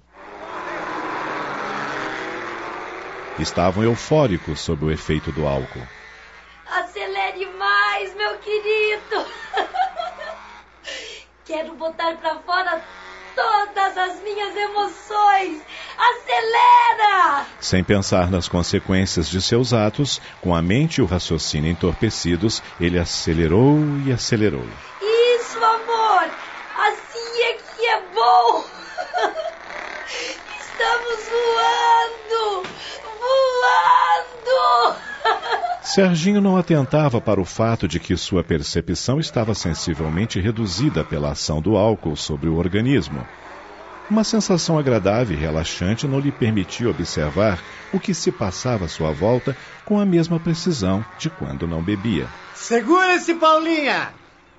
Estavam 3.39 3.85
eufóricos 3.85 4.61
sob 4.61 4.87
o 4.87 4.91
efeito 4.91 5.31
do 5.31 5.47
álcool. 5.47 5.87
Acelere 6.71 7.45
mais, 7.59 8.17
meu 8.17 8.39
querido! 8.39 9.27
Quero 11.45 11.75
botar 11.75 12.17
para 12.17 12.37
fora 12.37 12.83
todas 13.37 13.99
as 13.99 14.23
minhas 14.23 14.57
emoções. 14.57 15.63
Acelera! 16.02 17.47
Sem 17.61 17.85
pensar 17.85 18.28
nas 18.28 18.49
consequências 18.49 19.28
de 19.28 19.40
seus 19.40 19.73
atos, 19.73 20.21
com 20.40 20.52
a 20.52 20.61
mente 20.61 20.97
e 20.97 21.02
o 21.02 21.06
raciocínio 21.06 21.71
entorpecidos, 21.71 22.61
ele 22.80 22.99
acelerou 22.99 23.78
e 24.04 24.11
acelerou. 24.11 24.66
Isso, 25.00 25.59
amor! 25.59 26.28
Assim 26.76 27.42
é 27.44 27.52
que 27.52 27.87
é 27.87 28.02
bom! 28.12 28.64
Estamos 30.61 31.21
voando! 31.30 32.66
Voando! 33.21 34.97
Serginho 35.87 36.40
não 36.40 36.56
atentava 36.56 37.21
para 37.21 37.40
o 37.40 37.44
fato 37.44 37.87
de 37.87 38.00
que 38.00 38.16
sua 38.16 38.42
percepção 38.42 39.21
estava 39.21 39.54
sensivelmente 39.54 40.40
reduzida 40.40 41.04
pela 41.04 41.30
ação 41.30 41.62
do 41.62 41.76
álcool 41.76 42.16
sobre 42.16 42.49
o 42.49 42.56
organismo. 42.56 43.25
Uma 44.12 44.25
sensação 44.25 44.78
agradável 44.78 45.35
e 45.35 45.40
relaxante 45.40 46.07
não 46.07 46.21
lhe 46.21 46.31
permitia 46.31 46.90
observar 46.90 47.59
o 47.90 47.99
que 47.99 48.12
se 48.12 48.31
passava 48.31 48.85
à 48.85 48.88
sua 48.88 49.11
volta 49.11 49.57
com 49.87 49.99
a 49.99 50.04
mesma 50.04 50.38
precisão 50.38 51.02
de 51.19 51.31
quando 51.31 51.66
não 51.66 51.83
bebia. 51.83 52.28
Segura-se, 52.54 53.33
Paulinha! 53.37 54.11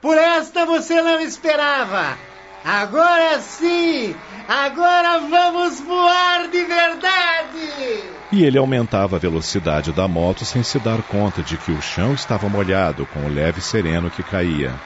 Por 0.01 0.17
esta 0.17 0.65
você 0.65 0.99
não 1.03 1.19
esperava! 1.21 2.17
Agora 2.65 3.39
sim! 3.41 4.15
Agora 4.47 5.19
vamos 5.19 5.79
voar 5.81 6.47
de 6.47 6.63
verdade! 6.63 8.03
E 8.31 8.43
ele 8.43 8.57
aumentava 8.57 9.17
a 9.17 9.19
velocidade 9.19 9.91
da 9.91 10.07
moto 10.07 10.43
sem 10.45 10.63
se 10.63 10.79
dar 10.79 11.03
conta 11.03 11.43
de 11.43 11.57
que 11.57 11.71
o 11.71 11.79
chão 11.79 12.15
estava 12.15 12.49
molhado 12.49 13.05
com 13.05 13.19
o 13.27 13.29
leve 13.29 13.61
sereno 13.61 14.09
que 14.09 14.23
caía. 14.23 14.73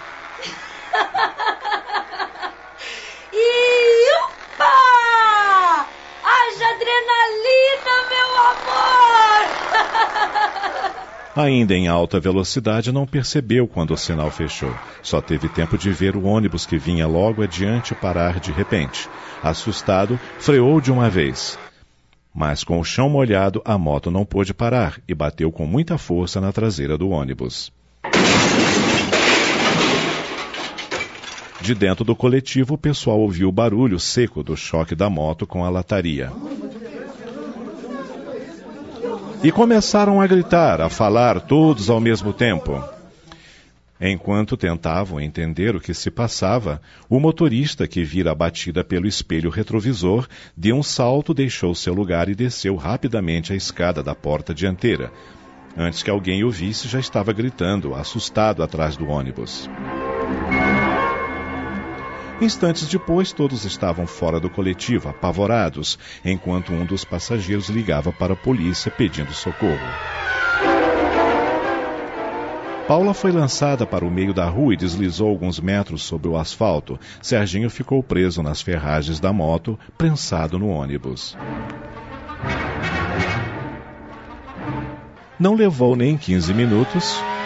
e 3.32 4.10
upa! 4.26 5.86
Haja 6.24 6.68
adrenalina, 6.76 7.96
meu 8.10 8.30
amor! 8.52 9.48
Ainda 11.38 11.76
em 11.76 11.88
alta 11.88 12.20
velocidade, 12.20 12.92
não 12.92 13.06
percebeu 13.06 13.68
quando 13.68 13.92
o 13.92 13.98
sinal 13.98 14.32
fechou. 14.32 14.74
Só 15.04 15.22
teve 15.22 15.48
tempo 15.48 15.78
de 15.78 15.92
ver 15.92 16.16
o 16.16 16.24
ônibus 16.24 16.66
que 16.66 16.80
vinha 16.80 17.06
logo 17.06 17.44
adiante 17.44 17.94
parar 17.94 18.40
de 18.40 18.52
repente. 18.52 19.08
Assustado, 19.44 20.20
freou 20.40 20.82
de 20.82 20.92
uma 20.92 21.12
vez. 21.12 21.56
Mas 22.34 22.64
com 22.64 22.80
o 22.80 22.84
chão 22.84 23.08
molhado, 23.08 23.62
a 23.64 23.78
moto 23.78 24.10
não 24.10 24.26
pôde 24.26 24.52
parar 24.52 25.00
e 25.08 25.14
bateu 25.14 25.52
com 25.52 25.68
muita 25.68 25.96
força 25.96 26.42
na 26.42 26.52
traseira 26.52 26.98
do 26.98 27.10
ônibus. 27.10 27.72
De 31.62 31.76
dentro 31.76 32.04
do 32.04 32.16
coletivo, 32.16 32.74
o 32.74 32.78
pessoal 32.80 33.20
ouviu 33.20 33.50
o 33.50 33.52
barulho 33.52 34.00
seco 34.00 34.42
do 34.42 34.58
choque 34.58 34.96
da 34.96 35.08
moto 35.08 35.46
com 35.46 35.64
a 35.64 35.70
lataria. 35.70 36.32
E 39.44 39.52
começaram 39.52 40.20
a 40.22 40.28
gritar, 40.28 40.82
a 40.82 40.90
falar 40.90 41.42
todos 41.42 41.90
ao 41.90 42.00
mesmo 42.00 42.34
tempo. 42.34 42.84
Enquanto 44.00 44.56
tentavam 44.56 45.20
entender 45.20 45.76
o 45.76 45.80
que 45.80 45.94
se 45.94 46.12
passava, 46.12 46.80
o 47.10 47.20
motorista 47.20 47.88
que 47.88 48.04
vira 48.04 48.32
a 48.32 48.36
batida 48.36 48.84
pelo 48.84 49.08
espelho 49.08 49.50
retrovisor 49.50 50.28
deu 50.56 50.76
um 50.76 50.84
salto, 50.84 51.34
deixou 51.34 51.74
seu 51.74 51.94
lugar 51.94 52.30
e 52.30 52.36
desceu 52.36 52.76
rapidamente 52.76 53.54
a 53.54 53.56
escada 53.56 54.04
da 54.04 54.14
porta 54.14 54.54
dianteira. 54.54 55.12
Antes 55.76 56.04
que 56.04 56.10
alguém 56.10 56.44
o 56.44 56.52
visse, 56.52 56.88
já 56.88 57.00
estava 57.00 57.34
gritando, 57.34 57.96
assustado 57.96 58.62
atrás 58.62 58.96
do 58.96 59.08
ônibus. 59.08 59.68
Instantes 62.40 62.88
depois, 62.88 63.32
todos 63.32 63.66
estavam 63.66 64.06
fora 64.06 64.40
do 64.40 64.48
coletivo, 64.48 65.10
apavorados, 65.10 65.98
enquanto 66.24 66.72
um 66.72 66.86
dos 66.86 67.04
passageiros 67.04 67.68
ligava 67.68 68.12
para 68.12 68.34
a 68.34 68.38
polícia 68.38 68.92
pedindo 68.92 69.34
socorro. 69.34 69.88
Paula 72.88 73.14
foi 73.14 73.32
lançada 73.32 73.88
para 73.88 74.06
o 74.06 74.12
meio 74.12 74.34
da 74.36 74.46
rua 74.46 74.76
e 74.76 74.78
deslizou 74.78 75.30
alguns 75.30 75.60
metros 75.60 76.04
sobre 76.04 76.30
o 76.30 76.38
asfalto. 76.38 77.00
Serginho 77.22 77.72
ficou 77.72 78.04
preso 78.04 78.44
nas 78.44 78.62
ferragens 78.62 79.20
da 79.20 79.34
moto, 79.34 79.78
prensado 79.98 80.60
no 80.60 80.70
ônibus. 80.70 81.36
Não 85.40 85.56
levou 85.56 85.96
nem 85.96 86.16
15 86.16 86.54
minutos 86.54 87.37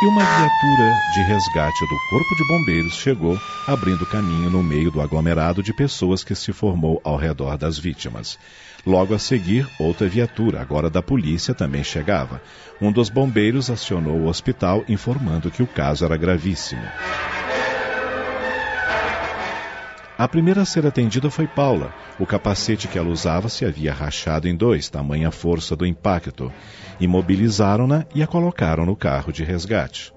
e 0.00 0.06
uma 0.06 0.22
viatura 0.22 0.94
de 1.10 1.22
resgate 1.22 1.86
do 1.86 1.96
Corpo 2.10 2.34
de 2.34 2.44
Bombeiros 2.44 2.94
chegou, 2.94 3.38
abrindo 3.66 4.04
caminho 4.04 4.50
no 4.50 4.62
meio 4.62 4.90
do 4.90 5.00
aglomerado 5.00 5.62
de 5.62 5.72
pessoas 5.72 6.22
que 6.22 6.34
se 6.34 6.52
formou 6.52 7.00
ao 7.02 7.16
redor 7.16 7.56
das 7.56 7.78
vítimas. 7.78 8.38
Logo 8.86 9.14
a 9.14 9.18
seguir, 9.18 9.66
outra 9.80 10.06
viatura, 10.06 10.60
agora 10.60 10.90
da 10.90 11.02
polícia, 11.02 11.54
também 11.54 11.82
chegava. 11.82 12.42
Um 12.80 12.92
dos 12.92 13.08
bombeiros 13.08 13.70
acionou 13.70 14.18
o 14.18 14.28
hospital, 14.28 14.84
informando 14.88 15.50
que 15.50 15.62
o 15.62 15.66
caso 15.66 16.04
era 16.04 16.16
gravíssimo. 16.16 16.82
A 20.18 20.26
primeira 20.26 20.62
a 20.62 20.64
ser 20.64 20.86
atendida 20.86 21.30
foi 21.30 21.46
Paula. 21.46 21.92
O 22.18 22.24
capacete 22.24 22.88
que 22.88 22.98
ela 22.98 23.10
usava 23.10 23.50
se 23.50 23.66
havia 23.66 23.92
rachado 23.92 24.48
em 24.48 24.56
dois, 24.56 24.88
tamanha 24.88 25.30
força 25.30 25.76
do 25.76 25.84
impacto. 25.84 26.50
Imobilizaram-na 26.98 28.06
e 28.14 28.22
a 28.22 28.26
colocaram 28.26 28.86
no 28.86 28.96
carro 28.96 29.30
de 29.30 29.44
resgate. 29.44 30.15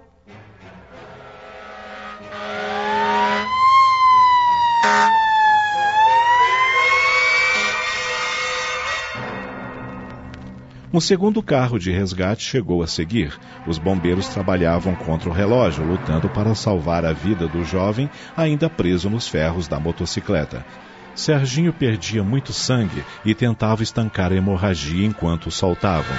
Um 10.92 11.00
segundo 11.00 11.44
carro 11.44 11.78
de 11.78 11.92
resgate 11.92 12.44
chegou 12.44 12.82
a 12.82 12.88
seguir. 12.88 13.40
Os 13.68 13.78
bombeiros 13.78 14.28
trabalhavam 14.30 14.96
contra 14.96 15.30
o 15.30 15.32
relógio, 15.32 15.86
lutando 15.86 16.28
para 16.28 16.56
salvar 16.56 17.06
a 17.06 17.14
vida 17.14 17.48
do 17.48 17.64
jovem 17.64 18.10
ainda 18.36 18.68
preso 18.68 19.08
nos 19.08 19.28
ferros 19.28 19.68
da 19.68 19.80
motocicleta. 19.80 20.66
Serginho 21.14 21.72
perdia 21.72 22.24
muito 22.24 22.52
sangue 22.52 23.04
e 23.24 23.36
tentava 23.36 23.84
estancar 23.84 24.32
a 24.32 24.36
hemorragia 24.36 25.06
enquanto 25.06 25.48
o 25.48 25.52
soltavam. 25.52 26.16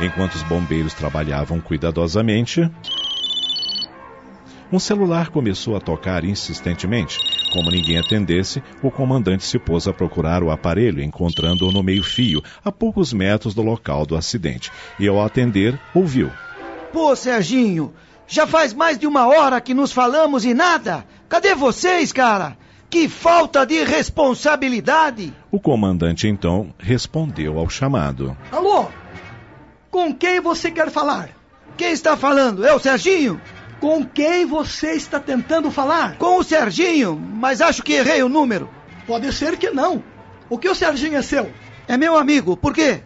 Enquanto 0.00 0.34
os 0.36 0.42
bombeiros 0.44 0.94
trabalhavam 0.94 1.60
cuidadosamente, 1.60 2.70
um 4.72 4.78
celular 4.78 5.28
começou 5.28 5.76
a 5.76 5.80
tocar 5.80 6.24
insistentemente. 6.24 7.35
Como 7.52 7.70
ninguém 7.70 7.98
atendesse, 7.98 8.62
o 8.82 8.90
comandante 8.90 9.44
se 9.44 9.58
pôs 9.58 9.86
a 9.86 9.92
procurar 9.92 10.42
o 10.42 10.50
aparelho, 10.50 11.02
encontrando-o 11.02 11.72
no 11.72 11.82
meio-fio, 11.82 12.42
a 12.64 12.72
poucos 12.72 13.12
metros 13.12 13.54
do 13.54 13.62
local 13.62 14.04
do 14.04 14.16
acidente. 14.16 14.70
E 14.98 15.08
ao 15.08 15.22
atender, 15.22 15.78
ouviu: 15.94 16.30
Pô, 16.92 17.14
Serginho, 17.14 17.94
já 18.26 18.46
faz 18.46 18.74
mais 18.74 18.98
de 18.98 19.06
uma 19.06 19.26
hora 19.26 19.60
que 19.60 19.74
nos 19.74 19.92
falamos 19.92 20.44
e 20.44 20.52
nada. 20.52 21.06
Cadê 21.28 21.54
vocês, 21.54 22.12
cara? 22.12 22.56
Que 22.88 23.08
falta 23.08 23.64
de 23.66 23.82
responsabilidade! 23.84 25.32
O 25.50 25.58
comandante 25.58 26.28
então 26.28 26.72
respondeu 26.78 27.58
ao 27.58 27.68
chamado: 27.68 28.36
Alô? 28.50 28.86
Com 29.90 30.14
quem 30.14 30.40
você 30.40 30.70
quer 30.70 30.90
falar? 30.90 31.30
Quem 31.76 31.92
está 31.92 32.16
falando? 32.16 32.64
É 32.66 32.74
o 32.74 32.78
Serginho? 32.78 33.40
Com 33.80 34.04
quem 34.04 34.46
você 34.46 34.92
está 34.92 35.20
tentando 35.20 35.70
falar? 35.70 36.16
Com 36.16 36.38
o 36.38 36.44
Serginho, 36.44 37.16
mas 37.16 37.60
acho 37.60 37.82
que 37.82 37.92
errei 37.92 38.22
o 38.22 38.28
número. 38.28 38.70
Pode 39.06 39.32
ser 39.32 39.56
que 39.56 39.70
não. 39.70 40.02
O 40.48 40.58
que 40.58 40.68
o 40.68 40.74
Serginho 40.74 41.16
é 41.16 41.22
seu? 41.22 41.52
É 41.86 41.96
meu 41.96 42.16
amigo, 42.16 42.56
por 42.56 42.72
quê? 42.72 43.02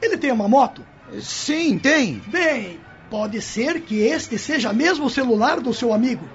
Ele 0.00 0.16
tem 0.16 0.32
uma 0.32 0.48
moto? 0.48 0.84
Sim, 1.20 1.78
tem. 1.78 2.22
Bem, 2.26 2.80
pode 3.10 3.40
ser 3.40 3.80
que 3.80 4.00
este 4.00 4.38
seja 4.38 4.72
mesmo 4.72 5.06
o 5.06 5.10
celular 5.10 5.60
do 5.60 5.74
seu 5.74 5.92
amigo. 5.92 6.26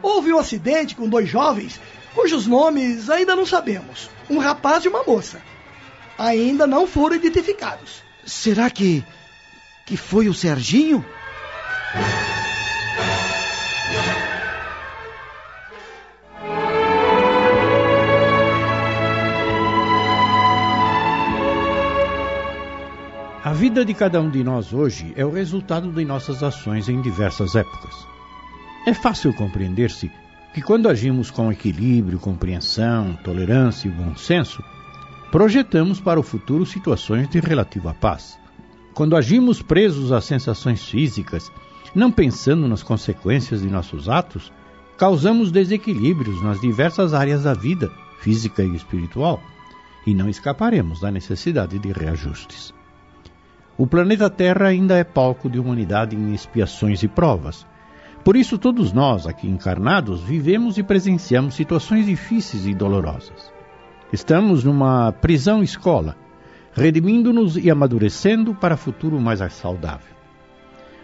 Houve 0.00 0.32
um 0.32 0.38
acidente 0.38 0.94
com 0.94 1.08
dois 1.08 1.28
jovens, 1.28 1.80
cujos 2.14 2.46
nomes 2.46 3.10
ainda 3.10 3.34
não 3.34 3.44
sabemos. 3.44 4.08
Um 4.30 4.38
rapaz 4.38 4.84
e 4.84 4.88
uma 4.88 5.02
moça. 5.02 5.42
Ainda 6.16 6.66
não 6.66 6.86
foram 6.86 7.16
identificados. 7.16 8.02
Será 8.24 8.70
que. 8.70 9.04
que 9.84 9.96
foi 9.96 10.28
o 10.28 10.34
Serginho? 10.34 11.04
A 23.44 23.52
vida 23.52 23.84
de 23.84 23.92
cada 23.92 24.22
um 24.22 24.30
de 24.30 24.42
nós 24.42 24.72
hoje 24.72 25.12
é 25.16 25.22
o 25.22 25.30
resultado 25.30 25.92
de 25.92 26.02
nossas 26.02 26.42
ações 26.42 26.88
em 26.88 27.02
diversas 27.02 27.54
épocas. 27.54 27.94
É 28.86 28.94
fácil 28.94 29.34
compreender-se 29.34 30.10
que 30.54 30.62
quando 30.62 30.88
agimos 30.88 31.30
com 31.30 31.52
equilíbrio, 31.52 32.18
compreensão, 32.18 33.12
tolerância 33.22 33.86
e 33.86 33.90
bom 33.90 34.16
senso, 34.16 34.64
projetamos 35.30 36.00
para 36.00 36.18
o 36.18 36.22
futuro 36.22 36.64
situações 36.64 37.28
de 37.28 37.38
relativa 37.38 37.92
paz. 37.92 38.38
Quando 38.94 39.14
agimos 39.14 39.60
presos 39.60 40.10
às 40.10 40.24
sensações 40.24 40.82
físicas, 40.82 41.52
não 41.94 42.10
pensando 42.10 42.66
nas 42.66 42.82
consequências 42.82 43.60
de 43.60 43.68
nossos 43.68 44.08
atos, 44.08 44.50
causamos 44.96 45.52
desequilíbrios 45.52 46.42
nas 46.42 46.62
diversas 46.62 47.12
áreas 47.12 47.42
da 47.42 47.52
vida, 47.52 47.92
física 48.20 48.62
e 48.62 48.74
espiritual, 48.74 49.38
e 50.06 50.14
não 50.14 50.30
escaparemos 50.30 51.00
da 51.00 51.10
necessidade 51.10 51.78
de 51.78 51.92
reajustes. 51.92 52.72
O 53.76 53.86
planeta 53.88 54.30
Terra 54.30 54.68
ainda 54.68 54.96
é 54.96 55.02
palco 55.02 55.50
de 55.50 55.58
humanidade 55.58 56.14
em 56.14 56.32
expiações 56.32 57.02
e 57.02 57.08
provas. 57.08 57.66
Por 58.22 58.36
isso, 58.36 58.56
todos 58.56 58.92
nós, 58.92 59.26
aqui 59.26 59.48
encarnados, 59.48 60.22
vivemos 60.22 60.78
e 60.78 60.82
presenciamos 60.82 61.54
situações 61.54 62.06
difíceis 62.06 62.66
e 62.66 62.74
dolorosas. 62.74 63.52
Estamos 64.12 64.62
numa 64.62 65.10
prisão-escola, 65.10 66.16
redimindo-nos 66.72 67.56
e 67.56 67.68
amadurecendo 67.68 68.54
para 68.54 68.76
futuro 68.76 69.20
mais 69.20 69.40
saudável. 69.52 70.14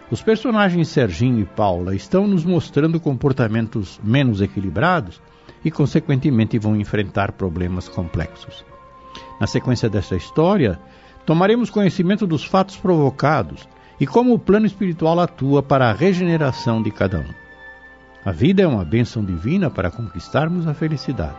Os 0.09 0.21
personagens 0.21 0.87
Serginho 0.87 1.41
e 1.41 1.45
Paula 1.45 1.93
estão 1.93 2.25
nos 2.25 2.45
mostrando 2.45 2.99
comportamentos 2.99 3.99
menos 4.03 4.41
equilibrados 4.41 5.21
e, 5.63 5.69
consequentemente, 5.69 6.57
vão 6.57 6.75
enfrentar 6.75 7.33
problemas 7.33 7.89
complexos. 7.89 8.65
Na 9.39 9.47
sequência 9.47 9.89
desta 9.89 10.15
história, 10.15 10.79
tomaremos 11.25 11.69
conhecimento 11.69 12.25
dos 12.25 12.43
fatos 12.43 12.77
provocados 12.77 13.67
e 13.99 14.07
como 14.07 14.33
o 14.33 14.39
plano 14.39 14.65
espiritual 14.65 15.19
atua 15.19 15.61
para 15.61 15.89
a 15.89 15.93
regeneração 15.93 16.81
de 16.81 16.91
cada 16.91 17.19
um. 17.19 17.33
A 18.23 18.31
vida 18.31 18.61
é 18.61 18.67
uma 18.67 18.85
bênção 18.85 19.23
divina 19.23 19.69
para 19.69 19.91
conquistarmos 19.91 20.67
a 20.67 20.73
felicidade. 20.73 21.37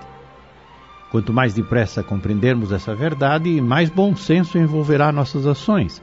Quanto 1.10 1.32
mais 1.32 1.54
depressa 1.54 2.02
compreendermos 2.02 2.72
essa 2.72 2.94
verdade, 2.94 3.60
mais 3.60 3.90
bom 3.90 4.16
senso 4.16 4.58
envolverá 4.58 5.12
nossas 5.12 5.46
ações 5.46 6.02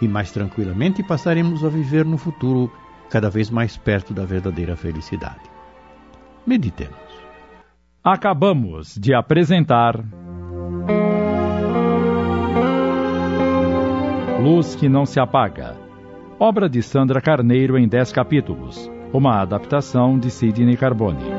e 0.00 0.06
mais 0.06 0.30
tranquilamente 0.30 1.02
passaremos 1.02 1.64
a 1.64 1.68
viver 1.68 2.04
no 2.04 2.16
futuro 2.16 2.70
cada 3.10 3.30
vez 3.30 3.50
mais 3.50 3.76
perto 3.76 4.12
da 4.14 4.24
verdadeira 4.24 4.76
felicidade. 4.76 5.40
Meditemos. 6.46 6.96
Acabamos 8.04 8.94
de 8.96 9.12
apresentar. 9.12 10.04
Luz 14.46 14.76
que 14.76 14.88
não 14.88 15.04
se 15.04 15.18
apaga. 15.18 15.76
Obra 16.38 16.68
de 16.68 16.80
Sandra 16.80 17.20
Carneiro 17.20 17.76
em 17.76 17.88
10 17.88 18.12
capítulos. 18.12 18.88
Uma 19.12 19.42
adaptação 19.42 20.16
de 20.16 20.30
Sidney 20.30 20.76
Carbone. 20.76 21.35